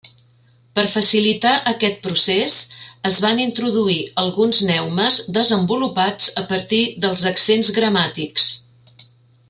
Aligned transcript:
Per 0.77 0.85
facilitar 0.93 1.51
aquest 1.71 1.99
procés, 2.07 2.55
es 3.11 3.19
van 3.27 3.41
introduir 3.43 3.99
alguns 4.23 4.63
neumes 4.71 5.21
desenvolupats 5.37 6.33
a 6.45 6.47
partir 6.55 6.81
dels 7.05 7.29
accents 7.35 7.71
gramàtics. 7.79 8.51